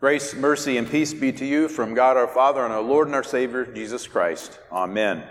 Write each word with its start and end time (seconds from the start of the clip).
Grace, 0.00 0.34
mercy, 0.34 0.78
and 0.78 0.90
peace 0.90 1.12
be 1.12 1.30
to 1.30 1.44
you 1.44 1.68
from 1.68 1.92
God 1.92 2.16
our 2.16 2.26
Father 2.26 2.64
and 2.64 2.72
our 2.72 2.80
Lord 2.80 3.06
and 3.06 3.14
our 3.14 3.22
Savior, 3.22 3.66
Jesus 3.66 4.06
Christ. 4.06 4.58
Amen. 4.72 5.22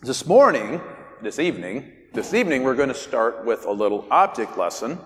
This 0.00 0.24
morning, 0.24 0.80
this 1.20 1.38
evening, 1.38 1.92
this 2.14 2.32
evening 2.32 2.62
we're 2.62 2.74
going 2.74 2.88
to 2.88 2.94
start 2.94 3.44
with 3.44 3.66
a 3.66 3.70
little 3.70 4.08
object 4.10 4.56
lesson, 4.56 4.98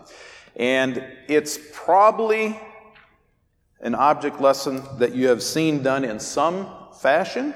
and 0.55 1.05
it's 1.27 1.59
probably 1.73 2.57
an 3.81 3.97
object 3.97 4.41
lesson 4.41 4.81
that 5.01 5.13
you 5.13 5.27
have 5.27 5.43
seen 5.43 5.83
done 5.83 6.05
in 6.05 6.21
some 6.21 6.69
fashion, 7.01 7.53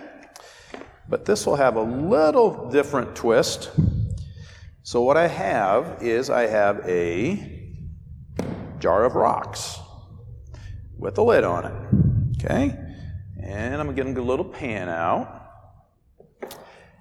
but 1.08 1.24
this 1.24 1.46
will 1.46 1.54
have 1.54 1.76
a 1.76 1.82
little 1.82 2.68
different 2.68 3.14
twist. 3.14 3.70
So, 4.82 5.02
what 5.02 5.16
I 5.16 5.28
have 5.28 6.02
is 6.02 6.30
I 6.30 6.48
have 6.48 6.80
a 6.84 7.78
jar 8.80 9.04
of 9.04 9.14
rocks 9.14 9.78
with 10.98 11.18
a 11.18 11.22
lid 11.22 11.44
on 11.44 11.64
it. 11.66 12.44
Okay? 12.44 12.76
And 13.42 13.74
I'm 13.74 13.94
going 13.94 14.08
to 14.08 14.14
get 14.14 14.16
a 14.16 14.22
little 14.22 14.44
pan 14.44 14.88
out. 14.88 15.42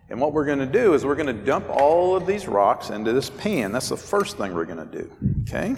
And 0.09 0.19
what 0.19 0.33
we're 0.33 0.45
going 0.45 0.59
to 0.59 0.65
do 0.65 0.93
is 0.93 1.05
we're 1.05 1.15
going 1.15 1.27
to 1.35 1.45
dump 1.45 1.69
all 1.69 2.15
of 2.15 2.27
these 2.27 2.47
rocks 2.47 2.89
into 2.89 3.13
this 3.13 3.29
pan. 3.29 3.71
That's 3.71 3.89
the 3.89 3.97
first 3.97 4.37
thing 4.37 4.53
we're 4.53 4.65
going 4.65 4.89
to 4.89 4.99
do. 4.99 5.11
Okay? 5.41 5.75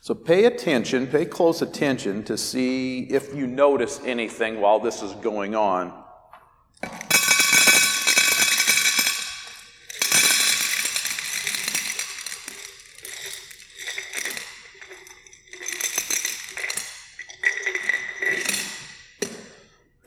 So 0.00 0.14
pay 0.14 0.44
attention, 0.44 1.06
pay 1.06 1.26
close 1.26 1.60
attention 1.60 2.22
to 2.24 2.38
see 2.38 3.00
if 3.00 3.34
you 3.34 3.46
notice 3.46 4.00
anything 4.04 4.60
while 4.60 4.78
this 4.78 5.02
is 5.02 5.12
going 5.16 5.54
on. 5.54 6.04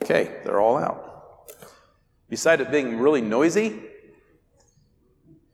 Okay, 0.02 0.40
they're 0.44 0.60
all 0.60 0.78
out. 0.78 1.52
Beside 2.28 2.60
it 2.60 2.72
being 2.72 2.98
really 2.98 3.20
noisy, 3.20 3.80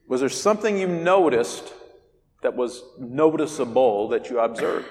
was 0.06 0.20
there 0.20 0.30
something 0.30 0.78
you 0.78 0.88
noticed 0.88 1.74
that 2.42 2.56
was 2.56 2.82
noticeable 2.98 4.08
that 4.08 4.30
you 4.30 4.40
observed? 4.40 4.86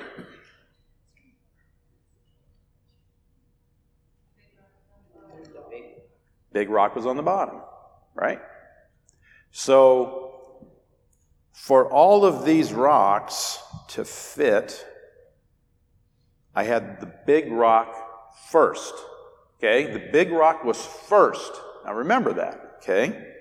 Big 6.53 6.69
rock 6.69 6.95
was 6.95 7.07
on 7.07 7.17
the 7.17 7.23
bottom, 7.23 7.61
right? 8.13 8.39
So, 9.49 10.69
for 11.51 11.91
all 11.91 12.25
of 12.25 12.45
these 12.45 12.73
rocks 12.73 13.57
to 13.87 14.05
fit, 14.05 14.85
I 16.53 16.63
had 16.63 17.01
the 17.01 17.11
big 17.25 17.51
rock 17.51 17.95
first. 18.51 18.93
Okay, 19.57 19.91
the 19.91 19.99
big 20.11 20.31
rock 20.31 20.63
was 20.63 20.85
first. 20.85 21.51
Now 21.83 21.93
remember 21.93 22.33
that, 22.33 22.77
okay? 22.77 23.37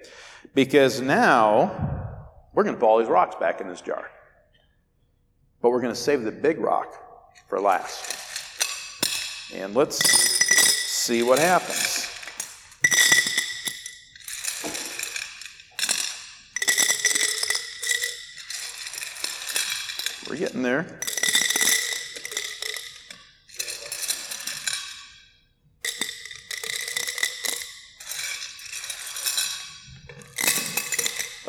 Because 0.55 1.01
now 1.01 2.17
we're 2.55 2.65
going 2.65 2.75
to 2.75 2.81
put 2.81 2.87
all 2.87 2.99
these 2.99 3.09
rocks 3.09 3.37
back 3.39 3.61
in 3.61 3.69
this 3.69 3.83
jar. 3.83 4.11
But 5.61 5.71
we're 5.71 5.83
going 5.83 5.93
to 5.93 6.01
save 6.01 6.23
the 6.23 6.33
big 6.33 6.59
rock 6.59 6.95
for 7.49 7.61
last. 7.61 8.15
And 9.55 9.75
let's 9.75 9.99
see 9.99 11.23
what 11.23 11.39
happens. 11.39 12.09
We're 20.29 20.37
getting 20.37 20.63
there. 20.63 21.01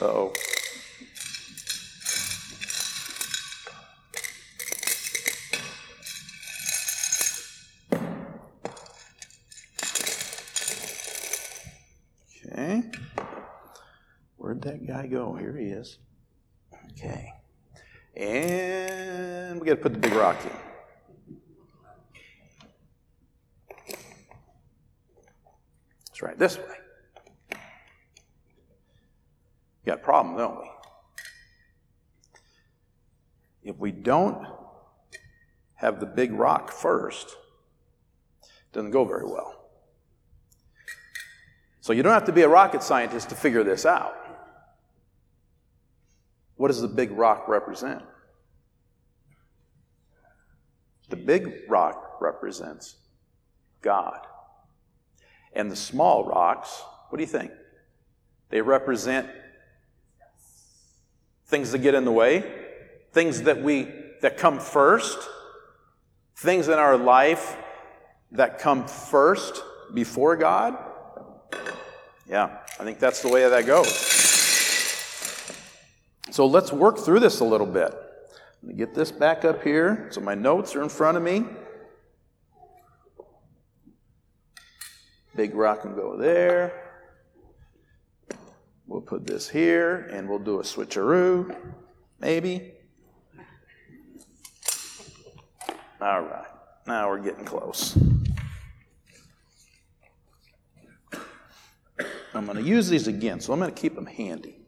Okay. 0.08 0.32
Where'd 14.38 14.62
that 14.62 14.88
guy 14.88 15.08
go? 15.08 15.36
Here 15.36 15.58
he 15.58 15.66
is. 15.66 15.98
Okay. 16.92 17.34
And 18.16 19.60
we 19.60 19.68
got 19.68 19.74
to 19.74 19.82
put 19.82 19.92
the 19.94 20.00
big 20.00 20.14
rock 20.14 20.38
in. 20.46 20.52
That's 26.08 26.22
right, 26.22 26.40
this 26.40 26.58
way. 26.58 26.78
got 29.88 30.00
a 30.00 30.02
problem, 30.18 30.38
don't 30.38 30.60
we? 30.62 30.68
If 33.70 33.78
we 33.78 33.92
don't 33.92 34.48
have 35.76 36.00
the 36.00 36.08
big 36.08 36.32
rock 36.32 36.72
first, 36.72 37.36
it 38.42 38.74
doesn't 38.74 38.90
go 38.92 39.06
very 39.06 39.26
well. 39.26 39.70
So 41.82 41.94
you 41.94 42.02
don't 42.02 42.14
have 42.14 42.26
to 42.26 42.32
be 42.32 42.42
a 42.42 42.50
rocket 42.50 42.82
scientist 42.82 43.30
to 43.30 43.36
figure 43.36 43.64
this 43.64 43.86
out. 43.86 44.16
What 46.56 46.70
does 46.70 46.82
the 46.82 46.88
big 46.88 47.12
rock 47.12 47.48
represent? 47.48 48.02
The 51.10 51.16
big 51.16 51.62
rock 51.70 52.18
represents 52.20 52.96
God. 53.84 54.26
And 55.54 55.70
the 55.70 55.76
small 55.76 56.26
rocks, 56.26 56.82
what 57.10 57.18
do 57.18 57.24
you 57.24 57.30
think? 57.30 57.52
They 58.50 58.62
represent 58.62 59.30
things 61.48 61.72
that 61.72 61.80
get 61.80 61.94
in 61.96 62.06
the 62.06 62.12
way, 62.12 62.44
things 63.12 63.44
that 63.44 63.62
we 63.62 63.88
that 64.22 64.38
come 64.38 64.60
first, 64.60 65.18
things 66.36 66.68
in 66.68 66.74
our 66.74 66.98
life 66.98 67.56
that 68.32 68.60
come 68.60 68.88
first 68.88 69.64
before 69.94 70.36
God. 70.36 70.78
Yeah, 72.30 72.58
I 72.80 72.84
think 72.84 73.00
that's 73.00 73.22
the 73.22 73.30
way 73.30 73.48
that 73.48 73.66
goes. 73.66 73.88
So 76.32 76.46
let's 76.46 76.74
work 76.74 77.00
through 77.00 77.22
this 77.22 77.40
a 77.40 77.46
little 77.46 77.68
bit. 77.68 77.94
Let 78.62 78.64
me 78.64 78.74
get 78.74 78.94
this 78.94 79.12
back 79.12 79.46
up 79.46 79.64
here. 79.64 80.10
So 80.12 80.20
my 80.20 80.36
notes 80.36 80.76
are 80.76 80.84
in 80.84 80.90
front 80.90 81.18
of 81.18 81.24
me. 81.24 81.46
Big 85.36 85.56
rock 85.56 85.84
can 85.84 85.96
go 85.96 86.18
there. 86.18 86.87
We'll 88.88 89.02
put 89.02 89.28
this 89.28 89.50
here 89.50 90.08
and 90.14 90.30
we'll 90.30 90.40
do 90.40 90.62
a 90.62 90.64
switcheroo, 90.64 91.56
maybe. 92.20 92.72
All 96.00 96.22
right, 96.22 96.46
now 96.88 97.10
we're 97.10 97.20
getting 97.20 97.44
close. 97.44 97.98
I'm 102.34 102.46
going 102.46 102.58
to 102.58 102.64
use 102.64 102.88
these 102.88 103.08
again, 103.08 103.42
so 103.42 103.52
I'm 103.52 103.60
going 103.60 103.74
to 103.74 103.82
keep 103.82 103.96
them 103.96 104.06
handy. 104.06 104.60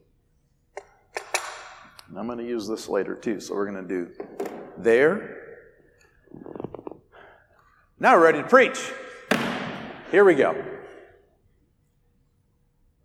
And 2.09 2.17
I'm 2.17 2.25
going 2.25 2.39
to 2.39 2.45
use 2.45 2.67
this 2.67 2.89
later 2.89 3.15
too, 3.15 3.39
so 3.39 3.53
we're 3.53 3.71
going 3.71 3.87
to 3.87 3.87
do 3.87 4.11
there. 4.77 5.37
Now 7.99 8.15
we're 8.15 8.23
ready 8.23 8.41
to 8.41 8.47
preach. 8.47 8.91
Here 10.11 10.25
we 10.25 10.33
go. 10.33 10.61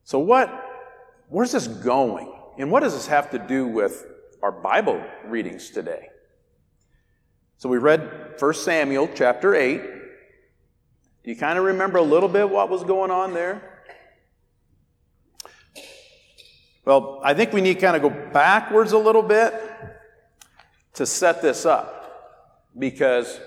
So, 0.04 0.18
what 0.18 0.63
where's 1.34 1.50
this 1.50 1.66
going? 1.66 2.32
And 2.58 2.70
what 2.70 2.84
does 2.84 2.94
this 2.94 3.08
have 3.08 3.32
to 3.32 3.40
do 3.40 3.66
with 3.66 4.06
our 4.40 4.52
Bible 4.52 5.02
readings 5.26 5.70
today? 5.70 6.08
So 7.56 7.68
we 7.68 7.78
read 7.78 8.36
1 8.38 8.54
Samuel 8.54 9.08
chapter 9.16 9.52
8. 9.52 9.82
Do 9.82 11.30
you 11.30 11.34
kind 11.34 11.58
of 11.58 11.64
remember 11.64 11.98
a 11.98 12.02
little 12.02 12.28
bit 12.28 12.48
what 12.48 12.70
was 12.70 12.84
going 12.84 13.10
on 13.10 13.34
there? 13.34 13.82
Well, 16.84 17.20
I 17.24 17.34
think 17.34 17.52
we 17.52 17.60
need 17.60 17.74
to 17.74 17.80
kind 17.80 17.96
of 17.96 18.02
go 18.02 18.10
backwards 18.32 18.92
a 18.92 18.98
little 18.98 19.22
bit 19.22 19.54
to 20.92 21.04
set 21.04 21.42
this 21.42 21.66
up 21.66 22.62
because 22.78 23.40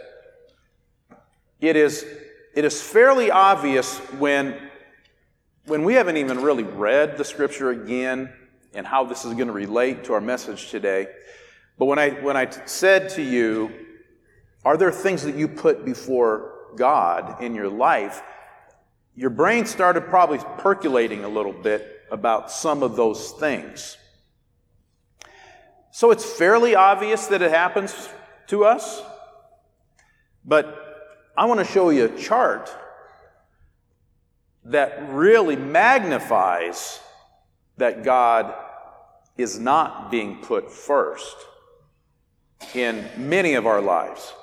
it 1.61 1.77
is, 1.77 2.05
it 2.53 2.65
is 2.65 2.81
fairly 2.81 3.31
obvious 3.31 3.97
when 4.19 4.66
when 5.67 5.83
we 5.83 5.95
haven't 5.95 6.15
even 6.15 6.41
really 6.41 6.63
read 6.63 7.17
the 7.17 7.25
scripture 7.25 7.71
again 7.71 8.31
and 8.73 8.87
how 8.87 9.03
this 9.03 9.25
is 9.25 9.33
going 9.33 9.47
to 9.47 9.53
relate 9.53 10.05
to 10.05 10.13
our 10.13 10.21
message 10.21 10.69
today, 10.69 11.07
but 11.77 11.85
when 11.85 11.99
I, 11.99 12.11
when 12.11 12.37
I 12.37 12.49
said 12.65 13.09
to 13.11 13.21
you, 13.21 13.71
are 14.63 14.77
there 14.77 14.91
things 14.91 15.23
that 15.23 15.35
you 15.35 15.47
put 15.47 15.83
before 15.83 16.53
God 16.77 17.43
in 17.43 17.53
your 17.53 17.67
life? 17.67 18.21
Your 19.13 19.29
brain 19.29 19.65
started 19.65 20.07
probably 20.07 20.39
percolating 20.57 21.25
a 21.25 21.29
little 21.29 21.53
bit 21.53 22.01
about 22.11 22.49
some 22.49 22.81
of 22.81 22.95
those 22.95 23.31
things. 23.31 23.97
So 25.91 26.11
it's 26.11 26.25
fairly 26.25 26.75
obvious 26.75 27.27
that 27.27 27.41
it 27.41 27.51
happens 27.51 28.09
to 28.47 28.63
us. 28.63 29.01
But 30.45 31.33
I 31.35 31.45
want 31.45 31.59
to 31.59 31.65
show 31.65 31.89
you 31.89 32.05
a 32.05 32.17
chart 32.17 32.73
that 34.67 35.09
really 35.09 35.55
magnifies 35.55 36.99
that 37.77 38.03
God 38.03 38.53
is 39.37 39.59
not 39.59 40.11
being 40.11 40.37
put 40.37 40.69
first 40.69 41.35
in 42.73 43.05
many 43.17 43.53
of 43.53 43.65
our 43.65 43.81
lives. 43.81 44.33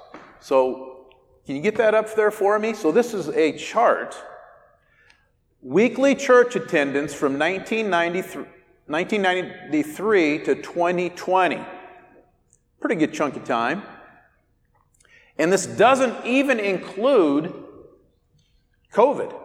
So, 0.41 1.09
can 1.45 1.57
you 1.57 1.63
get 1.63 1.77
that 1.77 1.95
up 1.95 2.15
there 2.15 2.31
for 2.31 2.59
me? 2.59 2.73
So, 2.73 2.91
this 2.91 3.13
is 3.13 3.29
a 3.29 3.57
chart. 3.57 4.17
Weekly 5.61 6.15
church 6.15 6.57
attendance 6.57 7.13
from 7.13 7.39
1993, 7.39 8.45
1993 8.87 10.39
to 10.45 10.55
2020. 10.55 11.61
Pretty 12.81 12.95
good 12.95 13.13
chunk 13.13 13.37
of 13.37 13.45
time. 13.45 13.83
And 15.39 15.53
this 15.53 15.67
doesn't 15.67 16.25
even 16.25 16.61
include 16.61 17.53
COVID. 18.93 19.44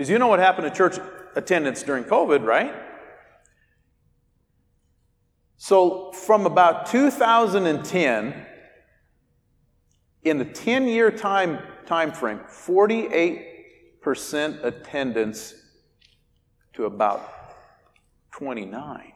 Because 0.00 0.08
you 0.08 0.18
know 0.18 0.28
what 0.28 0.38
happened 0.38 0.66
to 0.66 0.74
church 0.74 0.96
attendance 1.36 1.82
during 1.82 2.04
COVID, 2.04 2.42
right? 2.42 2.74
So, 5.58 6.10
from 6.12 6.46
about 6.46 6.86
2010, 6.86 8.46
in 10.22 10.38
the 10.38 10.46
10 10.46 10.88
year 10.88 11.10
time, 11.10 11.58
time 11.84 12.12
frame, 12.12 12.40
48% 12.48 14.64
attendance 14.64 15.52
to 16.72 16.86
about 16.86 17.30
29. 18.30 19.12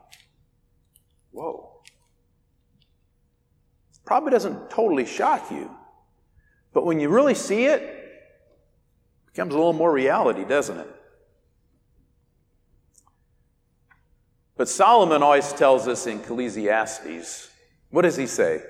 Whoa. 1.31 1.81
Probably 4.05 4.33
doesn't 4.33 4.69
totally 4.69 5.07
shock 5.07 5.51
you, 5.51 5.75
but 6.75 6.85
when 6.85 7.01
you 7.01 7.09
really 7.09 7.35
see 7.35 7.65
it, 7.65 7.81
it 7.81 7.94
becomes 9.35 9.53
a 9.53 9.57
little 9.57 9.73
more 9.73 9.91
reality, 9.91 10.45
doesn't 10.45 10.79
it? 10.79 10.87
But 14.57 14.69
Solomon 14.69 15.25
always 15.25 15.53
tells 15.53 15.89
us 15.89 16.07
in 16.07 16.21
Ecclesiastes, 16.21 17.51
what 17.91 18.03
does 18.03 18.15
he 18.17 18.29
say? 18.29 18.63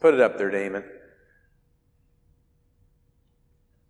Put 0.00 0.14
it 0.14 0.20
up 0.20 0.38
there, 0.38 0.50
Damon. 0.50 0.84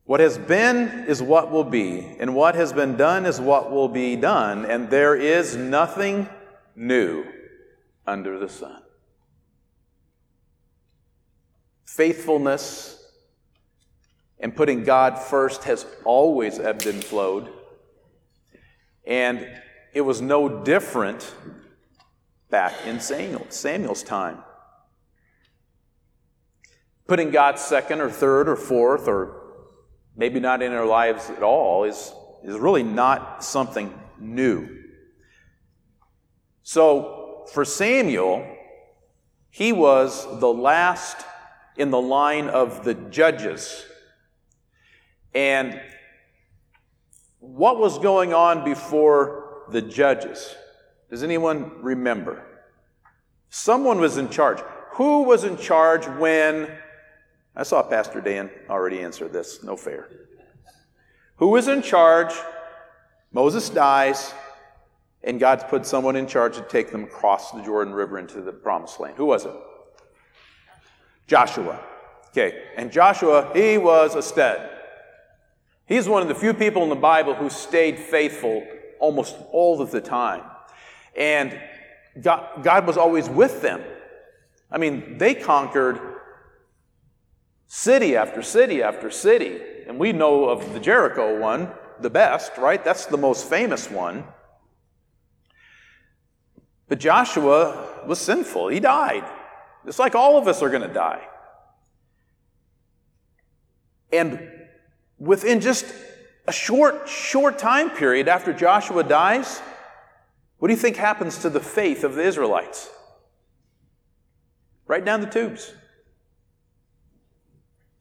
What 0.02 0.18
has 0.18 0.36
been 0.36 1.04
is 1.06 1.22
what 1.22 1.52
will 1.52 1.64
be, 1.64 2.00
and 2.18 2.34
what 2.34 2.56
has 2.56 2.72
been 2.72 2.96
done 2.96 3.24
is 3.24 3.40
what 3.40 3.70
will 3.70 3.88
be 3.88 4.16
done, 4.16 4.64
and 4.64 4.90
there 4.90 5.14
is 5.14 5.54
nothing 5.54 6.28
new 6.74 7.24
under 8.04 8.36
the 8.40 8.48
sun. 8.48 8.82
Faithfulness 11.84 12.95
and 14.38 14.54
putting 14.54 14.84
God 14.84 15.18
first 15.18 15.64
has 15.64 15.86
always 16.04 16.58
ebbed 16.58 16.86
and 16.86 17.02
flowed. 17.02 17.50
And 19.06 19.46
it 19.92 20.02
was 20.02 20.20
no 20.20 20.62
different 20.62 21.34
back 22.50 22.74
in 22.86 23.00
Samuel, 23.00 23.46
Samuel's 23.48 24.02
time. 24.02 24.38
Putting 27.06 27.30
God 27.30 27.58
second 27.58 28.00
or 28.00 28.10
third 28.10 28.48
or 28.48 28.56
fourth 28.56 29.08
or 29.08 29.42
maybe 30.16 30.40
not 30.40 30.62
in 30.62 30.72
our 30.72 30.86
lives 30.86 31.30
at 31.30 31.42
all 31.42 31.84
is, 31.84 32.12
is 32.44 32.58
really 32.58 32.82
not 32.82 33.44
something 33.44 33.92
new. 34.18 34.68
So 36.62 37.46
for 37.52 37.64
Samuel, 37.64 38.46
he 39.50 39.72
was 39.72 40.40
the 40.40 40.52
last 40.52 41.24
in 41.76 41.90
the 41.90 42.00
line 42.00 42.48
of 42.48 42.84
the 42.84 42.94
judges. 42.94 43.84
And 45.36 45.78
what 47.40 47.78
was 47.78 47.98
going 47.98 48.32
on 48.32 48.64
before 48.64 49.64
the 49.70 49.82
judges. 49.82 50.54
Does 51.10 51.22
anyone 51.22 51.82
remember? 51.82 52.42
Someone 53.50 54.00
was 54.00 54.16
in 54.16 54.30
charge. 54.30 54.60
Who 54.92 55.24
was 55.24 55.44
in 55.44 55.58
charge 55.58 56.06
when? 56.06 56.70
I 57.54 57.64
saw 57.64 57.82
Pastor 57.82 58.22
Dan 58.22 58.50
already 58.70 59.00
answer 59.00 59.28
this. 59.28 59.62
No 59.62 59.76
fair. 59.76 60.08
Who 61.36 61.48
was 61.48 61.68
in 61.68 61.82
charge? 61.82 62.32
Moses 63.30 63.68
dies, 63.68 64.32
and 65.22 65.38
God's 65.38 65.64
put 65.64 65.84
someone 65.84 66.16
in 66.16 66.26
charge 66.26 66.56
to 66.56 66.62
take 66.62 66.90
them 66.90 67.04
across 67.04 67.50
the 67.50 67.62
Jordan 67.62 67.92
River 67.92 68.18
into 68.18 68.40
the 68.40 68.52
promised 68.52 69.00
land. 69.00 69.18
Who 69.18 69.26
was 69.26 69.44
it? 69.44 69.52
Joshua. 71.26 71.78
Okay, 72.28 72.62
and 72.76 72.90
Joshua, 72.90 73.50
he 73.54 73.76
was 73.76 74.14
a 74.14 74.22
stud. 74.22 74.70
He's 75.86 76.08
one 76.08 76.22
of 76.22 76.28
the 76.28 76.34
few 76.34 76.52
people 76.52 76.82
in 76.82 76.88
the 76.88 76.96
Bible 76.96 77.34
who 77.34 77.48
stayed 77.48 77.98
faithful 77.98 78.66
almost 78.98 79.36
all 79.52 79.80
of 79.80 79.90
the 79.90 80.00
time. 80.00 80.42
And 81.16 81.58
God, 82.20 82.62
God 82.62 82.86
was 82.86 82.96
always 82.96 83.28
with 83.28 83.62
them. 83.62 83.82
I 84.70 84.78
mean, 84.78 85.16
they 85.18 85.34
conquered 85.34 86.00
city 87.68 88.16
after 88.16 88.42
city 88.42 88.82
after 88.82 89.10
city. 89.10 89.60
And 89.86 89.98
we 89.98 90.12
know 90.12 90.48
of 90.48 90.72
the 90.72 90.80
Jericho 90.80 91.38
one 91.38 91.70
the 92.00 92.10
best, 92.10 92.58
right? 92.58 92.84
That's 92.84 93.06
the 93.06 93.16
most 93.16 93.48
famous 93.48 93.90
one. 93.90 94.24
But 96.88 96.98
Joshua 96.98 98.04
was 98.06 98.20
sinful. 98.20 98.68
He 98.68 98.80
died. 98.80 99.24
It's 99.86 99.98
like 99.98 100.14
all 100.14 100.36
of 100.36 100.48
us 100.48 100.62
are 100.62 100.68
going 100.68 100.86
to 100.86 100.92
die. 100.92 101.26
And 104.12 104.50
within 105.18 105.60
just 105.60 105.86
a 106.46 106.52
short, 106.52 107.08
short 107.08 107.58
time 107.58 107.90
period 107.90 108.28
after 108.28 108.52
Joshua 108.52 109.02
dies, 109.02 109.60
what 110.58 110.68
do 110.68 110.74
you 110.74 110.80
think 110.80 110.96
happens 110.96 111.38
to 111.38 111.50
the 111.50 111.60
faith 111.60 112.04
of 112.04 112.14
the 112.14 112.22
Israelites? 112.22 112.88
Right 114.86 115.04
down 115.04 115.20
the 115.20 115.26
tubes. 115.26 115.72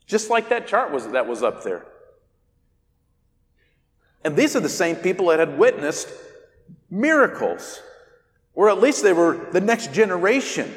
Just 0.06 0.30
like 0.30 0.50
that 0.50 0.68
chart 0.68 0.92
was 0.92 1.08
that 1.10 1.28
was 1.28 1.42
up 1.42 1.64
there. 1.64 1.86
And 4.24 4.36
these 4.36 4.56
are 4.56 4.60
the 4.60 4.70
same 4.70 4.96
people 4.96 5.28
that 5.28 5.40
had 5.40 5.58
witnessed 5.58 6.10
miracles, 6.90 7.82
or 8.54 8.70
at 8.70 8.80
least 8.80 9.04
they 9.04 9.14
were 9.14 9.50
the 9.52 9.62
next 9.62 9.94
generation. 9.94 10.74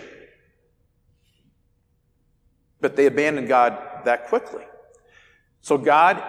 But 2.80 2.96
they 2.96 3.06
abandoned 3.06 3.48
God 3.48 3.78
that 4.04 4.28
quickly. 4.28 4.64
So 5.68 5.76
God 5.76 6.24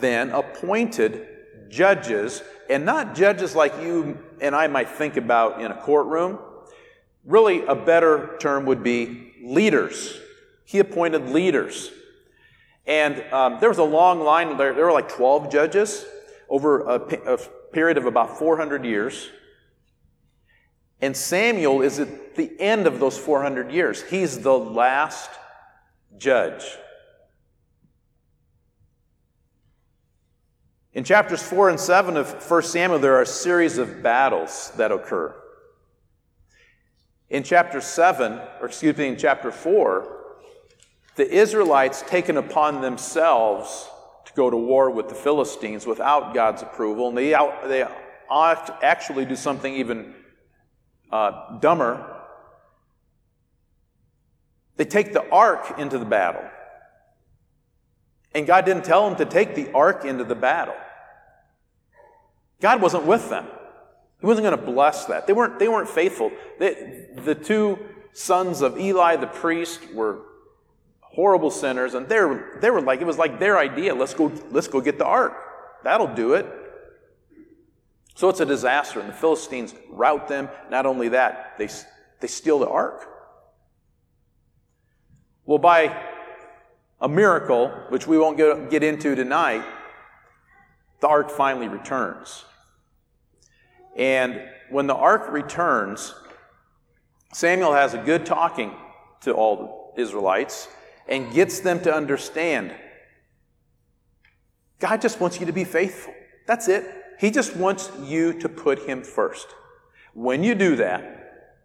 then 0.00 0.32
appointed 0.32 1.26
judges, 1.70 2.42
and 2.68 2.84
not 2.84 3.14
judges 3.14 3.56
like 3.56 3.72
you 3.80 4.18
and 4.38 4.54
I 4.54 4.66
might 4.66 4.90
think 4.90 5.16
about 5.16 5.62
in 5.62 5.70
a 5.70 5.74
courtroom. 5.74 6.38
Really, 7.24 7.64
a 7.64 7.74
better 7.74 8.36
term 8.38 8.66
would 8.66 8.82
be 8.82 9.32
leaders. 9.42 10.20
He 10.66 10.78
appointed 10.78 11.30
leaders. 11.30 11.90
And 12.86 13.18
um, 13.32 13.60
there 13.60 13.70
was 13.70 13.78
a 13.78 13.82
long 13.82 14.20
line, 14.20 14.58
there, 14.58 14.74
there 14.74 14.84
were 14.84 14.92
like 14.92 15.08
12 15.08 15.50
judges 15.50 16.04
over 16.50 16.80
a, 16.82 16.96
a 17.34 17.38
period 17.72 17.96
of 17.96 18.04
about 18.04 18.38
400 18.38 18.84
years. 18.84 19.30
And 21.00 21.16
Samuel 21.16 21.80
is 21.80 21.98
at 21.98 22.36
the 22.36 22.52
end 22.60 22.86
of 22.86 23.00
those 23.00 23.16
400 23.16 23.72
years. 23.72 24.02
He's 24.02 24.40
the 24.40 24.52
last 24.52 25.30
judge. 26.18 26.62
In 30.94 31.04
chapters 31.04 31.42
4 31.42 31.70
and 31.70 31.80
7 31.80 32.16
of 32.16 32.50
1 32.50 32.62
Samuel, 32.62 32.98
there 32.98 33.14
are 33.14 33.22
a 33.22 33.26
series 33.26 33.78
of 33.78 34.02
battles 34.02 34.72
that 34.76 34.92
occur. 34.92 35.34
In 37.30 37.42
chapter 37.42 37.80
7, 37.80 38.38
or 38.60 38.66
excuse 38.66 38.96
me, 38.98 39.08
in 39.08 39.16
chapter 39.16 39.50
4, 39.50 40.20
the 41.16 41.30
Israelites 41.30 42.02
taken 42.02 42.36
upon 42.36 42.82
themselves 42.82 43.88
to 44.26 44.32
go 44.34 44.50
to 44.50 44.56
war 44.56 44.90
with 44.90 45.08
the 45.08 45.14
Philistines 45.14 45.86
without 45.86 46.34
God's 46.34 46.60
approval, 46.60 47.08
and 47.08 47.16
they, 47.16 47.32
out, 47.34 47.68
they 47.68 47.86
actually 48.30 49.24
do 49.24 49.36
something 49.36 49.74
even 49.74 50.14
uh, 51.10 51.58
dumber. 51.58 52.20
They 54.76 54.84
take 54.84 55.14
the 55.14 55.26
ark 55.30 55.78
into 55.78 55.98
the 55.98 56.04
battle. 56.04 56.44
And 58.34 58.46
God 58.46 58.64
didn't 58.64 58.84
tell 58.84 59.08
them 59.08 59.18
to 59.18 59.24
take 59.24 59.54
the 59.54 59.70
ark 59.72 60.04
into 60.04 60.24
the 60.24 60.34
battle. 60.34 60.74
God 62.60 62.80
wasn't 62.80 63.04
with 63.04 63.28
them. 63.28 63.46
He 64.20 64.26
wasn't 64.26 64.44
going 64.44 64.56
to 64.56 64.64
bless 64.64 65.06
that. 65.06 65.26
They 65.26 65.32
weren't, 65.32 65.58
they 65.58 65.68
weren't 65.68 65.88
faithful. 65.88 66.30
They, 66.58 67.08
the 67.16 67.34
two 67.34 67.78
sons 68.12 68.62
of 68.62 68.78
Eli 68.78 69.16
the 69.16 69.26
priest 69.26 69.80
were 69.92 70.20
horrible 71.00 71.50
sinners, 71.50 71.94
and 71.94 72.08
they 72.08 72.20
were, 72.20 72.58
they 72.60 72.70
were 72.70 72.80
like, 72.80 73.00
it 73.00 73.06
was 73.06 73.18
like 73.18 73.38
their 73.38 73.58
idea. 73.58 73.94
Let's 73.94 74.14
go, 74.14 74.32
let's 74.50 74.68
go 74.68 74.80
get 74.80 74.98
the 74.98 75.04
ark. 75.04 75.34
That'll 75.82 76.14
do 76.14 76.34
it. 76.34 76.46
So 78.14 78.28
it's 78.28 78.40
a 78.40 78.46
disaster, 78.46 79.00
and 79.00 79.08
the 79.08 79.14
Philistines 79.14 79.74
rout 79.90 80.28
them. 80.28 80.48
Not 80.70 80.86
only 80.86 81.08
that, 81.08 81.54
they, 81.58 81.68
they 82.20 82.28
steal 82.28 82.58
the 82.60 82.68
ark. 82.68 83.08
Well, 85.44 85.58
by 85.58 85.88
a 87.02 87.08
miracle, 87.08 87.68
which 87.90 88.06
we 88.06 88.16
won't 88.16 88.38
get, 88.38 88.70
get 88.70 88.82
into 88.82 89.14
tonight, 89.14 89.62
the 91.00 91.08
ark 91.08 91.30
finally 91.30 91.68
returns. 91.68 92.44
And 93.96 94.40
when 94.70 94.86
the 94.86 94.94
ark 94.94 95.30
returns, 95.30 96.14
Samuel 97.34 97.74
has 97.74 97.92
a 97.92 97.98
good 97.98 98.24
talking 98.24 98.72
to 99.22 99.32
all 99.32 99.92
the 99.94 100.02
Israelites 100.02 100.68
and 101.08 101.30
gets 101.34 101.60
them 101.60 101.80
to 101.82 101.92
understand 101.92 102.72
God 104.82 105.00
just 105.00 105.20
wants 105.20 105.38
you 105.38 105.46
to 105.46 105.52
be 105.52 105.62
faithful. 105.62 106.12
That's 106.48 106.66
it. 106.66 106.84
He 107.20 107.30
just 107.30 107.54
wants 107.54 107.88
you 108.02 108.32
to 108.40 108.48
put 108.48 108.80
Him 108.80 109.04
first. 109.04 109.46
When 110.12 110.42
you 110.42 110.56
do 110.56 110.74
that, 110.74 111.60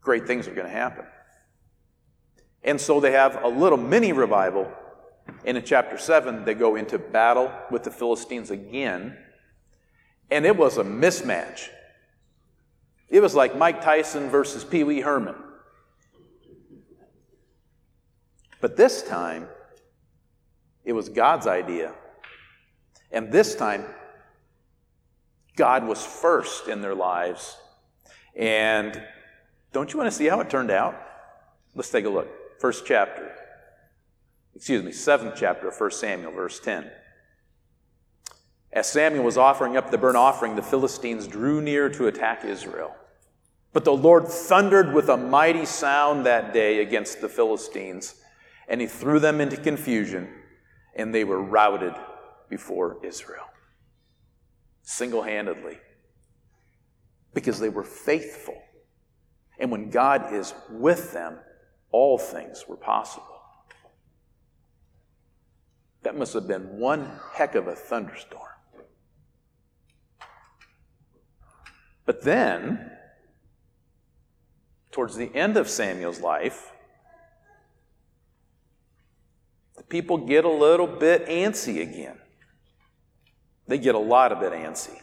great 0.00 0.24
things 0.28 0.46
are 0.46 0.54
going 0.54 0.68
to 0.68 0.72
happen. 0.72 1.04
And 2.64 2.80
so 2.80 3.00
they 3.00 3.12
have 3.12 3.42
a 3.42 3.48
little 3.48 3.78
mini 3.78 4.12
revival. 4.12 4.70
And 5.44 5.56
in 5.56 5.64
chapter 5.64 5.98
7, 5.98 6.44
they 6.44 6.54
go 6.54 6.76
into 6.76 6.98
battle 6.98 7.52
with 7.70 7.84
the 7.84 7.90
Philistines 7.90 8.50
again. 8.50 9.16
And 10.30 10.44
it 10.44 10.56
was 10.56 10.78
a 10.78 10.84
mismatch. 10.84 11.68
It 13.08 13.20
was 13.20 13.34
like 13.34 13.56
Mike 13.56 13.80
Tyson 13.82 14.28
versus 14.28 14.64
Pee 14.64 14.84
Wee 14.84 15.00
Herman. 15.00 15.36
But 18.60 18.76
this 18.76 19.02
time, 19.02 19.48
it 20.84 20.92
was 20.92 21.08
God's 21.08 21.46
idea. 21.46 21.94
And 23.10 23.32
this 23.32 23.54
time, 23.54 23.84
God 25.56 25.86
was 25.86 26.04
first 26.04 26.68
in 26.68 26.82
their 26.82 26.94
lives. 26.94 27.56
And 28.36 29.02
don't 29.72 29.92
you 29.92 29.98
want 29.98 30.10
to 30.10 30.16
see 30.16 30.26
how 30.26 30.40
it 30.40 30.50
turned 30.50 30.70
out? 30.70 31.00
Let's 31.74 31.90
take 31.90 32.04
a 32.04 32.08
look. 32.08 32.28
First 32.58 32.84
chapter. 32.86 33.32
Excuse 34.54 34.82
me, 34.82 34.90
seventh 34.90 35.34
chapter 35.36 35.68
of 35.68 35.80
1 35.80 35.90
Samuel, 35.92 36.32
verse 36.32 36.58
10. 36.58 36.90
As 38.72 38.90
Samuel 38.90 39.24
was 39.24 39.38
offering 39.38 39.76
up 39.76 39.90
the 39.90 39.98
burnt 39.98 40.16
offering, 40.16 40.56
the 40.56 40.62
Philistines 40.62 41.26
drew 41.28 41.60
near 41.60 41.88
to 41.90 42.08
attack 42.08 42.44
Israel. 42.44 42.94
But 43.72 43.84
the 43.84 43.94
Lord 43.94 44.26
thundered 44.26 44.92
with 44.92 45.08
a 45.08 45.16
mighty 45.16 45.64
sound 45.64 46.26
that 46.26 46.52
day 46.52 46.82
against 46.82 47.20
the 47.20 47.28
Philistines, 47.28 48.16
and 48.66 48.80
he 48.80 48.86
threw 48.86 49.20
them 49.20 49.40
into 49.40 49.56
confusion, 49.56 50.28
and 50.96 51.14
they 51.14 51.24
were 51.24 51.40
routed 51.40 51.94
before 52.48 52.98
Israel. 53.04 53.44
Single 54.82 55.22
handedly. 55.22 55.78
Because 57.34 57.60
they 57.60 57.68
were 57.68 57.84
faithful. 57.84 58.60
And 59.58 59.70
when 59.70 59.90
God 59.90 60.32
is 60.32 60.54
with 60.70 61.12
them, 61.12 61.38
all 61.90 62.18
things 62.18 62.64
were 62.68 62.76
possible. 62.76 63.40
That 66.02 66.16
must 66.16 66.32
have 66.34 66.46
been 66.46 66.78
one 66.78 67.10
heck 67.34 67.54
of 67.54 67.66
a 67.66 67.74
thunderstorm. 67.74 68.42
But 72.06 72.22
then, 72.22 72.90
towards 74.90 75.16
the 75.16 75.34
end 75.34 75.56
of 75.56 75.68
Samuel's 75.68 76.20
life, 76.20 76.72
the 79.76 79.82
people 79.82 80.16
get 80.16 80.44
a 80.44 80.50
little 80.50 80.86
bit 80.86 81.26
antsy 81.26 81.82
again. 81.82 82.18
They 83.66 83.76
get 83.78 83.94
a 83.94 83.98
lot 83.98 84.32
of 84.32 84.40
bit 84.40 84.52
antsy. 84.52 85.02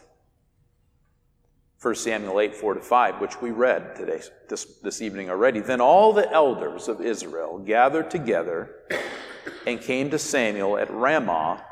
1 1.80 1.94
Samuel 1.94 2.40
8, 2.40 2.54
4 2.54 2.74
to 2.74 2.80
5, 2.80 3.20
which 3.20 3.40
we 3.42 3.50
read 3.50 3.96
today, 3.96 4.22
this, 4.48 4.64
this 4.82 5.02
evening 5.02 5.28
already. 5.28 5.60
Then 5.60 5.80
all 5.80 6.12
the 6.12 6.30
elders 6.32 6.88
of 6.88 7.02
Israel 7.02 7.58
gathered 7.58 8.10
together 8.10 8.74
and 9.66 9.80
came 9.80 10.10
to 10.10 10.18
Samuel 10.18 10.78
at 10.78 10.90
Ramah 10.90 11.62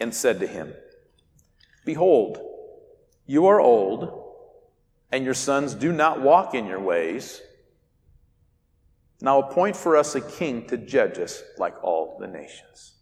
and 0.00 0.12
said 0.12 0.40
to 0.40 0.46
him, 0.46 0.74
Behold, 1.84 2.38
you 3.26 3.46
are 3.46 3.60
old, 3.60 4.24
and 5.12 5.24
your 5.24 5.34
sons 5.34 5.74
do 5.74 5.92
not 5.92 6.20
walk 6.20 6.54
in 6.54 6.66
your 6.66 6.80
ways. 6.80 7.40
Now 9.20 9.40
appoint 9.40 9.76
for 9.76 9.96
us 9.96 10.14
a 10.16 10.20
king 10.20 10.66
to 10.66 10.76
judge 10.76 11.18
us 11.18 11.42
like 11.58 11.82
all 11.84 12.16
the 12.18 12.26
nations. 12.26 12.94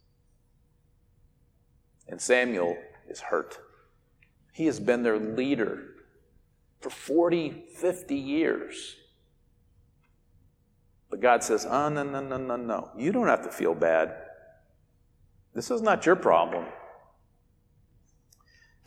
And 2.08 2.20
Samuel 2.20 2.76
is 3.08 3.20
hurt. 3.20 3.58
He 4.52 4.66
has 4.66 4.78
been 4.78 5.02
their 5.02 5.18
leader 5.18 5.95
for 6.80 6.90
40, 6.90 7.64
50 7.74 8.14
years. 8.14 8.96
But 11.10 11.20
God 11.20 11.42
says, 11.42 11.66
oh, 11.68 11.88
no, 11.88 12.02
no, 12.02 12.20
no, 12.20 12.36
no, 12.36 12.56
no. 12.56 12.90
You 12.96 13.12
don't 13.12 13.28
have 13.28 13.42
to 13.44 13.50
feel 13.50 13.74
bad. 13.74 14.14
This 15.54 15.70
is 15.70 15.80
not 15.80 16.04
your 16.04 16.16
problem. 16.16 16.66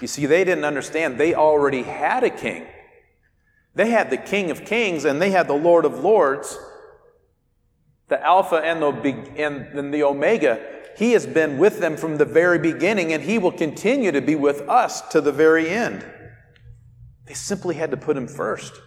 You 0.02 0.08
see, 0.08 0.26
they 0.26 0.44
didn't 0.44 0.66
understand. 0.66 1.18
They 1.18 1.34
already 1.34 1.84
had 1.84 2.24
a 2.24 2.30
king. 2.30 2.66
They 3.76 3.92
had 3.92 4.10
the 4.10 4.18
King 4.18 4.52
of 4.52 4.66
Kings 4.66 5.06
and 5.06 5.22
they 5.22 5.32
had 5.32 5.48
the 5.48 5.54
Lord 5.54 5.86
of 5.86 6.00
Lords, 6.00 6.58
the 8.08 8.22
Alpha 8.24 8.58
and 8.58 8.82
the, 8.82 9.32
and 9.38 9.94
the 9.94 10.04
Omega. 10.04 10.60
He 10.98 11.14
has 11.14 11.26
been 11.26 11.58
with 11.58 11.80
them 11.80 11.96
from 11.96 12.18
the 12.18 12.26
very 12.26 12.60
beginning 12.60 13.14
and 13.14 13.24
He 13.24 13.38
will 13.38 13.52
continue 13.52 14.12
to 14.12 14.22
be 14.22 14.36
with 14.36 14.62
us 14.68 15.02
to 15.10 15.22
the 15.22 15.32
very 15.32 15.70
end. 15.70 16.04
They 17.30 17.36
simply 17.36 17.76
had 17.76 17.92
to 17.92 17.98
put 17.98 18.18
him 18.18 18.28
first. 18.28 18.82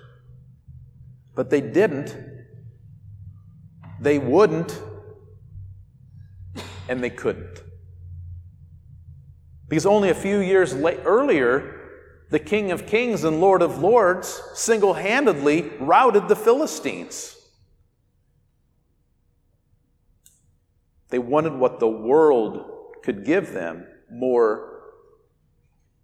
But 1.36 1.48
they 1.48 1.60
didn't. 1.60 2.16
They 4.00 4.18
wouldn't. 4.18 4.82
And 6.88 7.02
they 7.04 7.08
couldn't. 7.08 7.62
Because 9.68 9.86
only 9.86 10.10
a 10.10 10.14
few 10.14 10.40
years 10.40 10.74
late, 10.74 10.98
earlier, 11.04 11.92
the 12.30 12.40
King 12.40 12.72
of 12.72 12.84
Kings 12.84 13.22
and 13.22 13.40
Lord 13.40 13.62
of 13.62 13.78
Lords 13.78 14.42
single 14.54 14.94
handedly 14.94 15.70
routed 15.78 16.26
the 16.26 16.34
Philistines. 16.34 17.36
They 21.10 21.20
wanted 21.20 21.52
what 21.52 21.78
the 21.78 21.88
world 21.88 22.96
could 23.04 23.24
give 23.24 23.52
them 23.52 23.86
more 24.10 24.82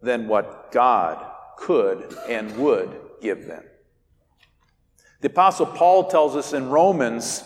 than 0.00 0.28
what 0.28 0.70
God 0.70 1.34
could 1.58 2.16
and 2.28 2.56
would 2.56 3.00
give 3.20 3.46
them. 3.46 3.64
The 5.20 5.28
Apostle 5.28 5.66
Paul 5.66 6.08
tells 6.08 6.36
us 6.36 6.52
in 6.52 6.70
Romans 6.70 7.42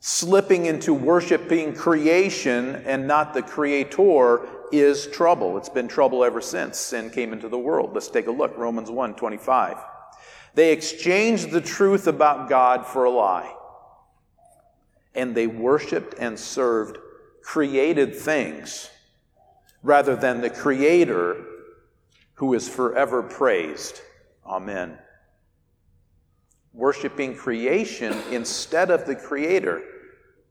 slipping 0.00 0.66
into 0.66 0.92
worshiping 0.92 1.72
creation 1.72 2.82
and 2.84 3.06
not 3.06 3.32
the 3.32 3.42
creator 3.42 4.46
is 4.72 5.06
trouble. 5.06 5.56
It's 5.56 5.68
been 5.68 5.86
trouble 5.86 6.24
ever 6.24 6.40
since 6.40 6.78
sin 6.78 7.10
came 7.10 7.32
into 7.32 7.48
the 7.48 7.58
world. 7.58 7.94
Let's 7.94 8.08
take 8.08 8.26
a 8.26 8.32
look. 8.32 8.58
Romans 8.58 8.90
1 8.90 9.14
25. 9.14 9.76
They 10.54 10.72
exchanged 10.72 11.50
the 11.50 11.60
truth 11.60 12.08
about 12.08 12.48
God 12.48 12.84
for 12.86 13.04
a 13.04 13.10
lie. 13.10 13.54
And 15.14 15.34
they 15.34 15.46
worshiped 15.46 16.14
and 16.18 16.38
served 16.38 16.98
created 17.42 18.16
things 18.16 18.90
rather 19.82 20.16
than 20.16 20.40
the 20.40 20.50
Creator 20.50 21.44
who 22.42 22.54
is 22.54 22.68
forever 22.68 23.22
praised. 23.22 24.00
Amen. 24.44 24.98
Worshipping 26.72 27.36
creation 27.36 28.12
instead 28.32 28.90
of 28.90 29.06
the 29.06 29.14
Creator. 29.14 29.80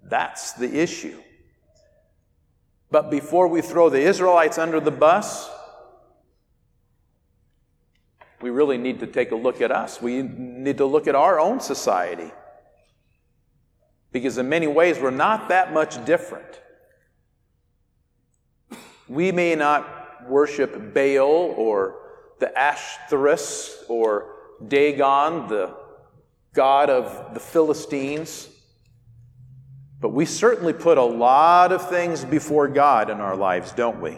That's 0.02 0.54
the 0.54 0.74
issue. 0.74 1.20
But 2.92 3.12
before 3.12 3.50
we 3.50 3.60
throw 3.62 3.90
the 3.90 4.00
Israelites 4.00 4.58
under 4.58 4.80
the 4.80 4.90
bus, 4.90 5.50
we 8.42 8.52
really 8.52 8.78
need 8.78 9.02
to 9.02 9.08
take 9.08 9.32
a 9.32 9.36
look 9.36 9.60
at 9.60 9.70
us. 9.70 10.02
We 10.02 10.22
need 10.22 10.78
to 10.78 10.86
look 10.86 11.08
at 11.08 11.16
our 11.16 11.42
own 11.42 11.60
society. 11.60 12.32
Because 14.14 14.38
in 14.38 14.48
many 14.48 14.68
ways, 14.68 14.98
we're 14.98 15.12
not 15.12 15.50
that 15.50 15.74
much 15.74 16.06
different. 16.06 16.62
We 19.10 19.34
may 19.34 19.56
not 19.56 20.01
worship 20.28 20.94
Baal 20.94 21.54
or 21.58 21.98
the 22.40 22.52
Ashtoreths 22.58 23.90
or 23.90 24.36
Dagon, 24.68 25.48
the 25.48 25.76
god 26.54 26.90
of 26.90 27.34
the 27.34 27.40
Philistines. 27.40 28.50
But 30.00 30.10
we 30.10 30.26
certainly 30.26 30.74
put 30.74 30.98
a 30.98 31.04
lot 31.04 31.72
of 31.72 31.88
things 31.90 32.26
before 32.26 32.68
God 32.68 33.10
in 33.10 33.22
our 33.22 33.36
lives, 33.36 33.72
don't 33.72 34.02
we? 34.02 34.18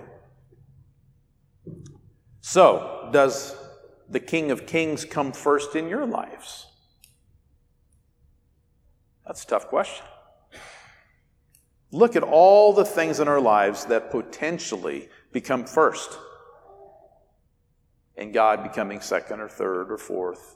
So, 2.39 3.09
does 3.11 3.55
the 4.09 4.19
King 4.19 4.51
of 4.51 4.65
Kings 4.65 5.05
come 5.05 5.31
first 5.31 5.75
in 5.75 5.89
your 5.89 6.05
lives? 6.05 6.67
That's 9.25 9.43
a 9.43 9.47
tough 9.47 9.67
question. 9.67 10.05
Look 11.91 12.15
at 12.15 12.23
all 12.23 12.73
the 12.73 12.85
things 12.85 13.19
in 13.19 13.27
our 13.27 13.39
lives 13.39 13.85
that 13.85 14.09
potentially 14.09 15.09
become 15.33 15.65
first, 15.65 16.17
and 18.15 18.33
God 18.33 18.63
becoming 18.63 19.01
second 19.01 19.41
or 19.41 19.49
third 19.49 19.91
or 19.91 19.97
fourth, 19.97 20.55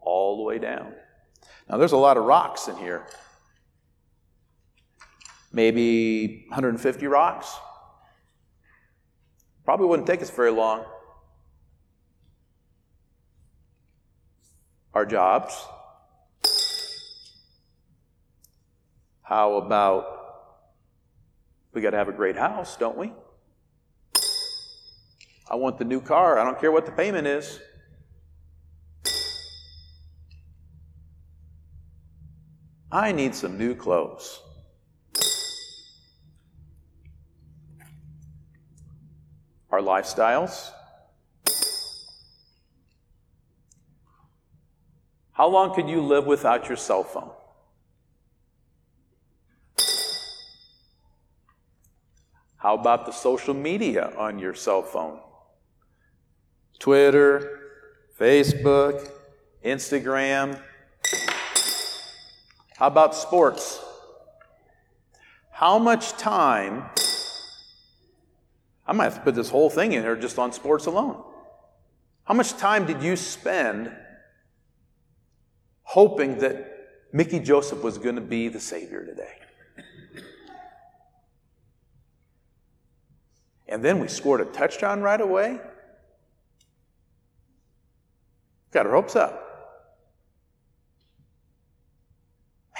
all 0.00 0.38
the 0.38 0.42
way 0.42 0.58
down. 0.58 0.94
Now, 1.68 1.76
there's 1.76 1.92
a 1.92 1.96
lot 1.96 2.16
of 2.16 2.24
rocks 2.24 2.68
in 2.68 2.76
here. 2.76 3.06
maybe 5.54 6.46
150 6.48 7.06
rocks. 7.06 7.54
Probably 9.64 9.86
wouldn't 9.86 10.06
take 10.06 10.20
us 10.20 10.30
very 10.30 10.50
long. 10.50 10.84
Our 14.92 15.06
jobs. 15.06 15.54
How 19.22 19.54
about 19.54 20.06
we 21.72 21.80
got 21.80 21.90
to 21.90 21.96
have 21.96 22.08
a 22.08 22.12
great 22.12 22.36
house, 22.36 22.76
don't 22.76 22.96
we? 22.96 23.12
I 25.54 25.56
want 25.56 25.78
the 25.78 25.84
new 25.84 26.00
car. 26.00 26.36
I 26.36 26.42
don't 26.42 26.58
care 26.58 26.72
what 26.72 26.84
the 26.84 26.90
payment 26.90 27.28
is. 27.28 27.60
I 32.90 33.12
need 33.12 33.36
some 33.36 33.56
new 33.56 33.76
clothes. 33.76 34.40
Our 39.70 39.78
lifestyles. 39.78 40.72
How 45.34 45.46
long 45.46 45.72
could 45.72 45.88
you 45.88 46.00
live 46.00 46.26
without 46.26 46.66
your 46.66 46.76
cell 46.76 47.04
phone? 47.04 47.30
How 52.56 52.74
about 52.74 53.06
the 53.06 53.12
social 53.12 53.54
media 53.54 54.12
on 54.18 54.40
your 54.40 54.54
cell 54.54 54.82
phone? 54.82 55.20
Twitter, 56.84 57.60
Facebook, 58.20 59.10
Instagram. 59.64 60.60
How 62.76 62.88
about 62.88 63.14
sports? 63.14 63.82
How 65.50 65.78
much 65.78 66.12
time? 66.18 66.84
I 68.86 68.92
might 68.92 69.04
have 69.04 69.14
to 69.14 69.20
put 69.22 69.34
this 69.34 69.48
whole 69.48 69.70
thing 69.70 69.92
in 69.92 70.02
here 70.02 70.14
just 70.14 70.38
on 70.38 70.52
sports 70.52 70.84
alone. 70.84 71.24
How 72.24 72.34
much 72.34 72.54
time 72.58 72.84
did 72.84 73.02
you 73.02 73.16
spend 73.16 73.90
hoping 75.84 76.36
that 76.40 76.88
Mickey 77.14 77.40
Joseph 77.40 77.82
was 77.82 77.96
going 77.96 78.16
to 78.16 78.20
be 78.20 78.48
the 78.48 78.60
Savior 78.60 79.06
today? 79.06 79.32
And 83.68 83.82
then 83.82 84.00
we 84.00 84.08
scored 84.08 84.42
a 84.42 84.44
touchdown 84.44 85.00
right 85.00 85.22
away. 85.22 85.60
Got 88.74 88.86
our 88.86 88.92
hopes 88.92 89.14
up. 89.14 89.40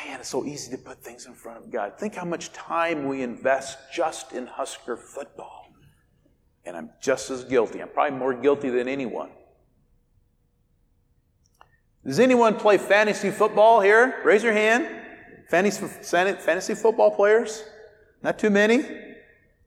Man, 0.05 0.19
it's 0.19 0.29
so 0.29 0.45
easy 0.45 0.73
to 0.73 0.83
put 0.83 0.99
things 0.99 1.27
in 1.27 1.35
front 1.35 1.65
of 1.65 1.71
God. 1.71 1.97
Think 1.97 2.17
how 2.17 2.25
much 2.25 2.53
time 2.53 3.07
we 3.07 3.23
invest 3.23 3.79
just 3.95 4.33
in 4.33 4.49
Husker 4.49 4.97
football. 4.97 5.73
And 6.67 6.77
I'm 6.77 6.91
just 7.01 7.31
as 7.31 7.45
guilty. 7.45 7.81
I'm 7.81 7.89
probably 7.89 8.19
more 8.19 8.35
guilty 8.35 8.71
than 8.71 8.89
anyone. 8.89 9.31
Does 12.05 12.19
anyone 12.19 12.57
play 12.57 12.77
fantasy 12.77 13.31
football 13.31 13.81
here? 13.81 14.21
Raise 14.25 14.43
your 14.43 14.53
hand. 14.53 14.89
Fantasy, 15.49 15.87
fantasy 15.87 16.75
football 16.75 17.13
players? 17.13 17.63
Not 18.21 18.37
too 18.39 18.51
many? 18.51 18.85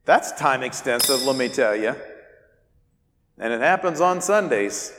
That's 0.04 0.32
time 0.32 0.62
extensive, 0.62 1.22
let 1.22 1.36
me 1.36 1.48
tell 1.48 1.74
you. 1.74 1.94
And 3.38 3.52
it 3.52 3.60
happens 3.60 4.02
on 4.02 4.20
Sundays. 4.20 4.92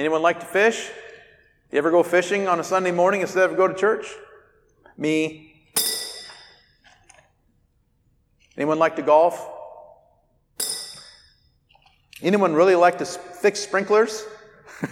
Anyone 0.00 0.22
like 0.22 0.40
to 0.40 0.46
fish? 0.46 0.90
You 1.70 1.76
ever 1.76 1.90
go 1.90 2.02
fishing 2.02 2.48
on 2.48 2.58
a 2.58 2.64
Sunday 2.64 2.90
morning 2.90 3.20
instead 3.20 3.50
of 3.50 3.54
go 3.54 3.68
to 3.68 3.74
church? 3.74 4.06
Me. 4.96 5.52
Anyone 8.56 8.78
like 8.78 8.96
to 8.96 9.02
golf? 9.02 9.46
Anyone 12.22 12.54
really 12.54 12.74
like 12.76 12.96
to 12.96 13.04
fix 13.04 13.60
sprinklers? 13.60 14.24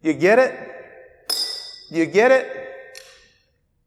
you 0.00 0.14
get 0.14 0.38
it? 0.38 0.54
You 1.90 2.06
get 2.06 2.30
it? 2.30 2.48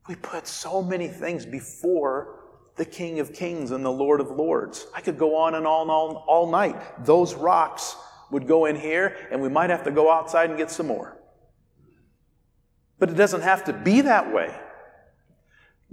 We 0.08 0.14
put 0.18 0.46
so 0.46 0.84
many 0.84 1.08
things 1.08 1.48
before 1.48 2.43
the 2.76 2.86
King 2.86 3.20
of 3.20 3.34
Kings 3.34 3.72
and 3.72 3.86
the 3.86 3.92
Lord 3.92 4.20
of 4.20 4.32
Lords. 4.32 4.88
I 4.96 5.02
could 5.02 5.18
go 5.18 5.36
on 5.36 5.56
and 5.56 5.68
on 5.68 5.90
all, 5.90 6.24
all 6.28 6.50
night. 6.50 7.06
Those 7.06 7.36
rocks 7.36 7.96
would 8.32 8.48
go 8.48 8.66
in 8.66 8.76
here, 8.76 9.16
and 9.32 9.42
we 9.42 9.50
might 9.50 9.70
have 9.70 9.84
to 9.84 9.92
go 9.92 10.12
outside 10.12 10.50
and 10.50 10.58
get 10.58 10.72
some 10.72 10.88
more. 10.88 11.18
But 12.98 13.10
it 13.10 13.16
doesn't 13.16 13.42
have 13.42 13.66
to 13.66 13.74
be 13.74 14.02
that 14.02 14.34
way. 14.34 14.54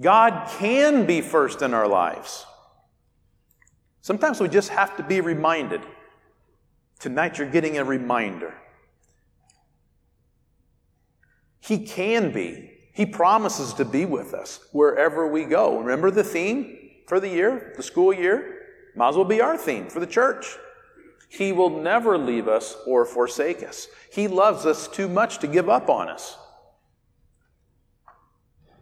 God 0.01 0.49
can 0.59 1.05
be 1.05 1.21
first 1.21 1.61
in 1.61 1.75
our 1.75 1.87
lives. 1.87 2.47
Sometimes 4.01 4.41
we 4.41 4.49
just 4.49 4.71
have 4.71 4.97
to 4.97 5.03
be 5.03 5.21
reminded. 5.21 5.83
Tonight, 6.99 7.39
you're 7.39 7.51
getting 7.51 7.77
a 7.77 7.85
reminder. 7.85 8.55
He 11.61 11.85
can 11.85 12.33
be. 12.33 12.80
He 13.01 13.07
promises 13.07 13.73
to 13.73 13.87
be 13.87 14.05
with 14.05 14.35
us 14.35 14.61
wherever 14.73 15.27
we 15.27 15.45
go. 15.45 15.79
Remember 15.79 16.11
the 16.11 16.23
theme 16.23 16.91
for 17.07 17.19
the 17.19 17.31
year, 17.31 17.73
the 17.75 17.83
school 17.83 18.13
year? 18.13 18.59
Might 18.95 19.09
as 19.09 19.17
well 19.17 19.25
be 19.25 19.41
our 19.41 19.57
theme 19.57 19.89
for 19.89 20.01
the 20.01 20.07
church. 20.07 20.59
He 21.31 21.51
will 21.51 21.81
never 21.81 22.19
leave 22.19 22.47
us 22.47 22.77
or 22.87 23.07
forsake 23.07 23.63
us. 23.63 23.89
He 24.13 24.29
loves 24.29 24.67
us 24.67 24.87
too 24.87 25.09
much 25.09 25.39
to 25.39 25.47
give 25.47 25.67
up 25.67 25.89
on 25.89 26.11
us. 26.11 26.37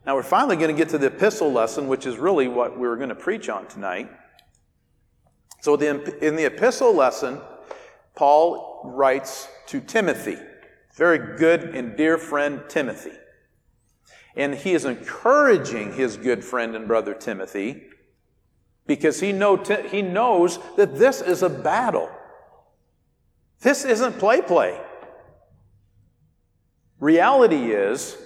Now, 0.04 0.16
we're 0.16 0.24
finally 0.24 0.56
going 0.56 0.74
to 0.74 0.76
get 0.76 0.88
to 0.88 0.98
the 0.98 1.06
epistle 1.06 1.52
lesson, 1.52 1.86
which 1.86 2.04
is 2.04 2.16
really 2.16 2.48
what 2.48 2.76
we 2.76 2.88
were 2.88 2.96
going 2.96 3.10
to 3.10 3.14
preach 3.14 3.48
on 3.48 3.68
tonight. 3.68 4.10
So, 5.60 5.76
in 5.76 6.34
the 6.34 6.46
epistle 6.46 6.92
lesson, 6.92 7.40
Paul 8.16 8.80
writes 8.84 9.46
to 9.68 9.80
Timothy, 9.80 10.38
very 10.96 11.38
good 11.38 11.76
and 11.76 11.96
dear 11.96 12.18
friend 12.18 12.62
Timothy. 12.68 13.12
And 14.38 14.54
he 14.54 14.72
is 14.72 14.84
encouraging 14.84 15.92
his 15.92 16.16
good 16.16 16.44
friend 16.44 16.74
and 16.76 16.86
brother 16.86 17.12
Timothy 17.12 17.82
because 18.86 19.20
he, 19.20 19.32
know, 19.32 19.56
he 19.90 20.00
knows 20.00 20.58
that 20.76 20.96
this 20.96 21.20
is 21.20 21.42
a 21.42 21.48
battle. 21.50 22.08
This 23.60 23.84
isn't 23.84 24.18
play 24.18 24.40
play. 24.40 24.80
Reality 27.00 27.72
is 27.72 28.16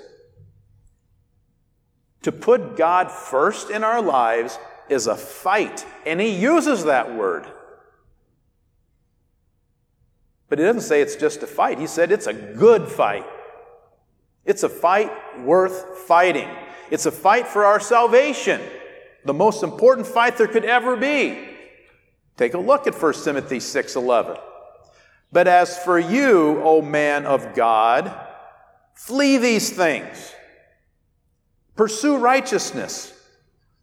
to 2.23 2.31
put 2.31 2.77
God 2.77 3.11
first 3.11 3.71
in 3.71 3.83
our 3.83 4.01
lives 4.01 4.59
is 4.89 5.07
a 5.07 5.17
fight, 5.17 5.85
and 6.07 6.21
he 6.21 6.29
uses 6.29 6.85
that 6.85 7.15
word. 7.15 7.47
But 10.49 10.59
he 10.59 10.65
doesn't 10.67 10.83
say 10.83 11.01
it's 11.01 11.17
just 11.17 11.43
a 11.43 11.47
fight, 11.47 11.79
he 11.79 11.87
said 11.87 12.13
it's 12.13 12.27
a 12.27 12.35
good 12.35 12.89
fight. 12.89 13.25
It's 14.45 14.63
a 14.63 14.69
fight 14.69 15.11
worth 15.41 15.99
fighting. 16.01 16.49
It's 16.91 17.07
a 17.07 17.13
fight 17.13 17.47
for 17.47 17.65
our 17.65 17.81
salvation, 17.81 18.61
the 19.25 19.35
most 19.35 19.63
important 19.63 20.07
fight 20.07 20.37
there 20.37 20.49
could 20.49 20.65
ever 20.65 20.97
be. 20.97 21.49
Take 22.37 22.55
a 22.55 22.59
look 22.59 22.87
at 22.87 22.95
1 22.95 23.25
Timothy 23.25 23.61
6:11. 23.61 24.39
But 25.31 25.49
as 25.49 25.79
for 25.79 25.99
you, 25.99 26.61
O 26.63 26.83
man 26.83 27.25
of 27.25 27.55
God, 27.55 28.13
flee 28.95 29.39
these 29.39 29.71
things. 29.71 30.35
Pursue 31.75 32.19
righteousness, 32.19 33.15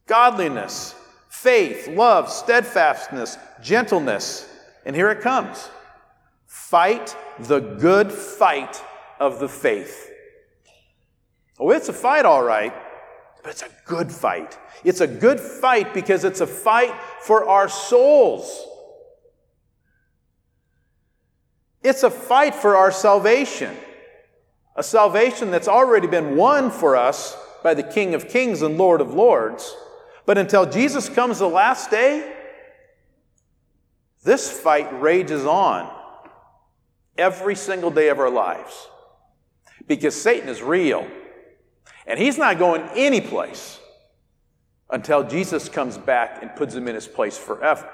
godliness, 0.05 0.93
faith, 1.29 1.87
love, 1.87 2.31
steadfastness, 2.31 3.37
gentleness. 3.61 4.47
And 4.85 4.95
here 4.95 5.09
it 5.09 5.21
comes. 5.21 5.69
Fight 6.45 7.15
the 7.39 7.59
good 7.59 8.11
fight 8.11 8.83
of 9.19 9.39
the 9.39 9.49
faith. 9.49 10.08
Oh, 11.59 11.71
it's 11.71 11.89
a 11.89 11.93
fight, 11.93 12.25
all 12.25 12.43
right, 12.43 12.73
but 13.43 13.51
it's 13.51 13.63
a 13.63 13.69
good 13.85 14.11
fight. 14.11 14.57
It's 14.83 15.01
a 15.01 15.07
good 15.07 15.39
fight 15.39 15.93
because 15.93 16.23
it's 16.23 16.41
a 16.41 16.47
fight 16.47 16.93
for 17.21 17.47
our 17.47 17.67
souls. 17.67 18.65
It's 21.83 22.03
a 22.03 22.09
fight 22.09 22.55
for 22.55 22.75
our 22.75 22.91
salvation, 22.91 23.75
a 24.75 24.83
salvation 24.83 25.51
that's 25.51 25.67
already 25.67 26.07
been 26.07 26.35
won 26.35 26.71
for 26.71 26.95
us 26.95 27.35
by 27.63 27.73
the 27.73 27.83
King 27.83 28.15
of 28.15 28.29
Kings 28.29 28.61
and 28.61 28.77
Lord 28.77 29.01
of 29.01 29.13
Lords. 29.13 29.75
But 30.25 30.37
until 30.37 30.65
Jesus 30.65 31.09
comes 31.09 31.39
the 31.39 31.47
last 31.47 31.89
day, 31.89 32.35
this 34.23 34.51
fight 34.51 35.01
rages 35.01 35.45
on 35.45 35.89
every 37.17 37.55
single 37.55 37.91
day 37.91 38.09
of 38.09 38.19
our 38.19 38.29
lives 38.29 38.87
because 39.87 40.19
Satan 40.19 40.47
is 40.47 40.61
real. 40.61 41.07
And 42.09 42.17
he's 42.17 42.39
not 42.39 42.57
going 42.57 42.81
any 42.95 43.21
place 43.21 43.79
until 44.89 45.23
Jesus 45.23 45.69
comes 45.69 45.95
back 45.97 46.41
and 46.41 46.53
puts 46.55 46.73
him 46.73 46.87
in 46.87 46.95
his 46.95 47.07
place 47.07 47.37
forever. 47.37 47.87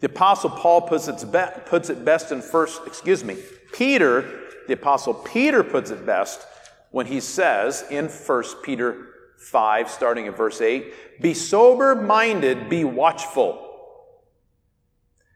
The 0.00 0.06
apostle 0.06 0.50
Paul 0.50 0.82
puts 0.82 1.08
it, 1.08 1.24
puts 1.64 1.88
it 1.88 2.04
best 2.04 2.30
in 2.30 2.42
first, 2.42 2.82
excuse 2.86 3.24
me, 3.24 3.38
Peter 3.72 4.42
The 4.68 4.74
Apostle 4.74 5.14
Peter 5.14 5.64
puts 5.64 5.90
it 5.90 6.04
best 6.04 6.46
when 6.90 7.06
he 7.06 7.20
says 7.20 7.84
in 7.90 8.08
1 8.08 8.44
Peter 8.62 9.08
5, 9.38 9.90
starting 9.90 10.28
at 10.28 10.36
verse 10.36 10.60
8, 10.60 11.20
Be 11.22 11.32
sober 11.32 11.94
minded, 11.94 12.68
be 12.68 12.84
watchful. 12.84 13.60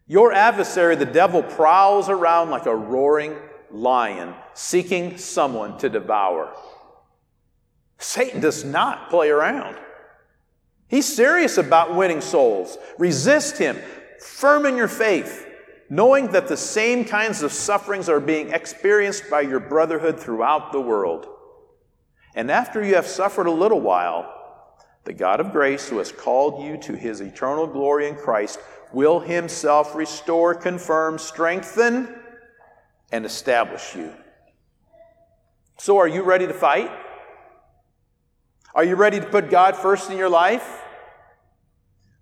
Your 0.06 0.32
adversary, 0.32 0.96
the 0.96 1.06
devil, 1.06 1.42
prowls 1.42 2.08
around 2.08 2.50
like 2.50 2.66
a 2.66 2.76
roaring 2.76 3.34
lion, 3.70 4.34
seeking 4.54 5.18
someone 5.18 5.78
to 5.78 5.88
devour. 5.88 6.52
Satan 7.98 8.40
does 8.40 8.64
not 8.64 9.10
play 9.10 9.30
around. 9.30 9.76
He's 10.88 11.12
serious 11.12 11.58
about 11.58 11.94
winning 11.94 12.20
souls. 12.20 12.78
Resist 12.98 13.58
him, 13.58 13.78
firm 14.20 14.66
in 14.66 14.76
your 14.76 14.88
faith, 14.88 15.46
knowing 15.90 16.28
that 16.28 16.48
the 16.48 16.56
same 16.56 17.04
kinds 17.04 17.42
of 17.42 17.52
sufferings 17.52 18.08
are 18.08 18.20
being 18.20 18.50
experienced 18.50 19.28
by 19.30 19.42
your 19.42 19.60
brotherhood 19.60 20.18
throughout 20.18 20.72
the 20.72 20.80
world. 20.80 21.26
And 22.34 22.50
after 22.50 22.84
you 22.84 22.94
have 22.94 23.06
suffered 23.06 23.46
a 23.46 23.52
little 23.52 23.80
while, 23.80 24.34
the 25.04 25.12
God 25.12 25.40
of 25.40 25.52
grace, 25.52 25.88
who 25.88 25.98
has 25.98 26.12
called 26.12 26.62
you 26.62 26.76
to 26.78 26.94
his 26.94 27.20
eternal 27.20 27.66
glory 27.66 28.08
in 28.08 28.14
Christ, 28.14 28.60
will 28.92 29.20
himself 29.20 29.94
restore, 29.94 30.54
confirm, 30.54 31.18
strengthen, 31.18 32.14
and 33.10 33.24
establish 33.24 33.94
you. 33.94 34.12
So, 35.78 35.98
are 35.98 36.08
you 36.08 36.22
ready 36.22 36.46
to 36.46 36.52
fight? 36.52 36.90
Are 38.74 38.84
you 38.84 38.96
ready 38.96 39.20
to 39.20 39.26
put 39.26 39.50
God 39.50 39.76
first 39.76 40.10
in 40.10 40.18
your 40.18 40.28
life? 40.28 40.82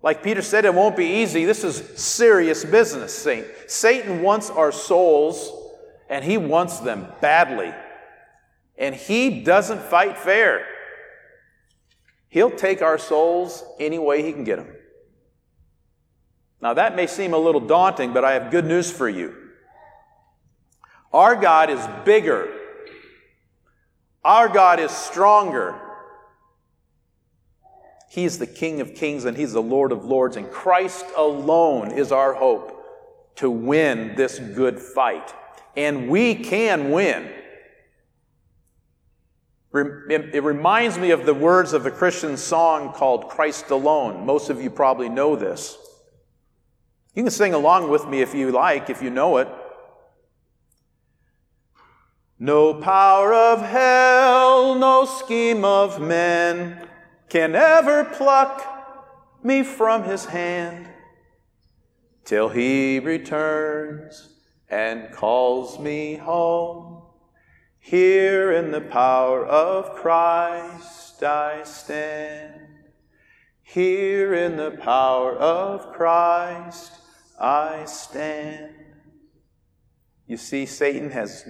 Like 0.03 0.23
Peter 0.23 0.43
said, 0.43 0.65
it 0.65 0.75
won't 0.75 0.97
be 0.97 1.23
easy. 1.23 1.45
This 1.45 1.65
is 1.65 1.77
serious 2.01 2.65
business, 2.65 3.13
Saint. 3.13 3.47
Satan 3.67 4.23
wants 4.23 4.51
our 4.51 4.71
souls, 4.71 5.51
and 6.09 6.25
he 6.25 6.39
wants 6.39 6.81
them 6.81 7.09
badly. 7.21 7.75
And 8.79 8.95
he 8.95 9.43
doesn't 9.43 9.81
fight 9.81 10.19
fair. 10.19 10.67
He'll 12.29 12.51
take 12.51 12.83
our 12.83 12.99
souls 12.99 13.65
any 13.81 13.99
way 13.99 14.23
he 14.23 14.33
can 14.33 14.45
get 14.45 14.57
them. 14.57 14.69
Now, 16.61 16.75
that 16.75 16.95
may 16.95 17.07
seem 17.07 17.33
a 17.33 17.39
little 17.39 17.61
daunting, 17.61 18.13
but 18.13 18.25
I 18.25 18.35
have 18.35 18.51
good 18.51 18.65
news 18.65 18.91
for 18.91 19.09
you. 19.09 19.46
Our 21.17 21.35
God 21.35 21.71
is 21.71 21.81
bigger, 22.05 22.47
our 24.23 24.51
God 24.51 24.79
is 24.79 24.91
stronger. 24.91 25.81
He 28.11 28.27
is 28.27 28.39
the 28.39 28.47
King 28.47 28.83
of 28.83 28.95
kings 28.95 29.25
and 29.25 29.35
He's 29.35 29.55
the 29.55 29.63
Lord 29.63 29.93
of 29.93 30.05
lords, 30.05 30.37
and 30.37 30.51
Christ 30.51 31.07
alone 31.17 31.91
is 31.91 32.13
our 32.13 32.35
hope 32.35 32.85
to 33.37 33.49
win 33.49 34.15
this 34.15 34.39
good 34.39 34.79
fight. 34.79 35.33
And 35.75 36.11
we 36.11 36.35
can 36.35 36.91
win. 36.91 37.31
It 39.73 40.45
reminds 40.45 40.99
me 40.99 41.13
of 41.13 41.25
the 41.25 41.33
words 41.33 41.73
of 41.73 41.87
a 41.87 41.91
Christian 41.91 42.37
song 42.37 42.93
called 42.93 43.31
Christ 43.31 43.71
Alone. 43.71 44.27
Most 44.27 44.51
of 44.51 44.61
you 44.61 44.69
probably 44.69 45.09
know 45.09 45.35
this. 45.35 45.79
You 47.15 47.23
can 47.23 47.31
sing 47.31 47.55
along 47.55 47.89
with 47.89 48.07
me 48.07 48.21
if 48.21 48.35
you 48.35 48.53
like, 48.53 48.91
if 48.91 49.01
you 49.01 49.09
know 49.09 49.39
it. 49.39 49.49
No 52.39 52.75
power 52.75 53.33
of 53.33 53.63
hell, 53.63 54.75
no 54.75 55.07
scheme 55.07 55.65
of 55.65 56.01
men 56.01 56.87
can 57.31 57.55
ever 57.55 58.05
pluck 58.05 58.63
me 59.43 59.63
from 59.63 60.05
his 60.05 60.27
hand 60.27 60.87
till 62.27 62.51
he 62.51 62.99
returns 62.99 64.29
and 64.69 65.11
calls 65.13 65.79
me 65.79 66.17
home. 66.17 67.03
Here 67.79 68.53
in 68.53 68.71
the 68.71 68.81
power 68.81 69.47
of 69.47 69.95
Christ 69.95 71.23
I 71.23 71.63
stand. 71.63 72.61
Here 73.63 74.35
in 74.35 74.57
the 74.57 74.73
power 74.73 75.35
of 75.37 75.93
Christ 75.93 76.93
I 77.41 77.85
stand. 77.87 78.75
You 80.27 80.37
see, 80.37 80.67
Satan 80.67 81.11
has 81.11 81.45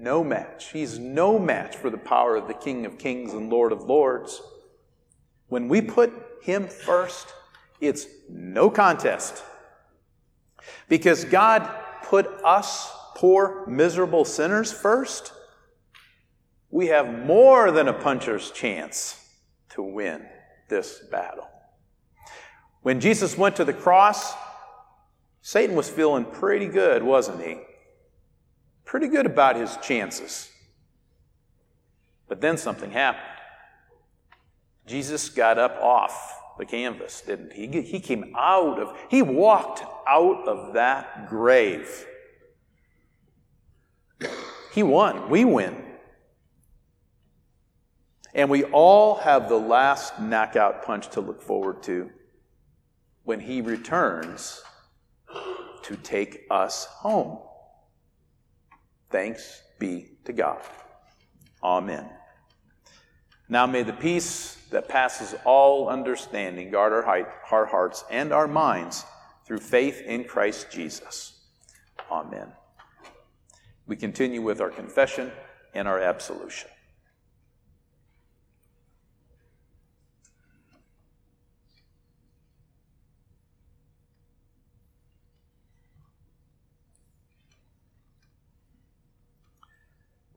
no 0.00 0.24
match. 0.24 0.70
He's 0.72 0.98
no 0.98 1.38
match 1.38 1.76
for 1.76 1.90
the 1.90 1.98
power 1.98 2.36
of 2.36 2.48
the 2.48 2.54
King 2.54 2.86
of 2.86 2.98
Kings 2.98 3.32
and 3.32 3.50
Lord 3.50 3.72
of 3.72 3.82
Lords. 3.82 4.40
When 5.48 5.68
we 5.68 5.80
put 5.80 6.12
him 6.42 6.68
first, 6.68 7.34
it's 7.80 8.06
no 8.28 8.70
contest. 8.70 9.42
Because 10.88 11.24
God 11.24 11.68
put 12.04 12.26
us, 12.44 12.90
poor, 13.14 13.66
miserable 13.66 14.24
sinners, 14.24 14.72
first, 14.72 15.32
we 16.70 16.86
have 16.86 17.12
more 17.26 17.70
than 17.70 17.88
a 17.88 17.92
puncher's 17.92 18.50
chance 18.50 19.16
to 19.70 19.82
win 19.82 20.24
this 20.68 21.00
battle. 21.10 21.48
When 22.82 23.00
Jesus 23.00 23.36
went 23.36 23.56
to 23.56 23.64
the 23.64 23.72
cross, 23.72 24.34
Satan 25.42 25.76
was 25.76 25.90
feeling 25.90 26.24
pretty 26.24 26.66
good, 26.66 27.02
wasn't 27.02 27.42
he? 27.42 27.58
Pretty 28.90 29.06
good 29.06 29.24
about 29.24 29.54
his 29.54 29.76
chances. 29.76 30.50
But 32.26 32.40
then 32.40 32.56
something 32.56 32.90
happened. 32.90 33.24
Jesus 34.84 35.28
got 35.28 35.58
up 35.58 35.76
off 35.80 36.36
the 36.58 36.66
canvas, 36.66 37.20
didn't 37.20 37.52
he? 37.52 37.68
He 37.82 38.00
came 38.00 38.34
out 38.36 38.80
of, 38.80 38.98
he 39.08 39.22
walked 39.22 39.84
out 40.08 40.48
of 40.48 40.72
that 40.74 41.28
grave. 41.28 42.04
He 44.74 44.82
won. 44.82 45.30
We 45.30 45.44
win. 45.44 45.84
And 48.34 48.50
we 48.50 48.64
all 48.64 49.18
have 49.18 49.48
the 49.48 49.56
last 49.56 50.18
knockout 50.18 50.84
punch 50.84 51.10
to 51.10 51.20
look 51.20 51.40
forward 51.40 51.84
to 51.84 52.10
when 53.22 53.38
he 53.38 53.60
returns 53.60 54.64
to 55.84 55.94
take 55.94 56.44
us 56.50 56.86
home. 56.86 57.38
Thanks 59.10 59.62
be 59.78 60.08
to 60.24 60.32
God. 60.32 60.60
Amen. 61.62 62.08
Now 63.48 63.66
may 63.66 63.82
the 63.82 63.92
peace 63.92 64.56
that 64.70 64.88
passes 64.88 65.34
all 65.44 65.88
understanding 65.88 66.70
guard 66.70 66.92
our, 66.92 67.34
our 67.50 67.66
hearts 67.66 68.04
and 68.10 68.32
our 68.32 68.46
minds 68.46 69.04
through 69.44 69.58
faith 69.58 70.00
in 70.02 70.24
Christ 70.24 70.70
Jesus. 70.70 71.40
Amen. 72.10 72.52
We 73.86 73.96
continue 73.96 74.42
with 74.42 74.60
our 74.60 74.70
confession 74.70 75.32
and 75.74 75.88
our 75.88 75.98
absolution. 75.98 76.70